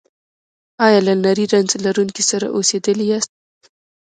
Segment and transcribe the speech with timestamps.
[0.85, 3.31] ایا له نري رنځ لرونکي سره اوسیدلي یاست؟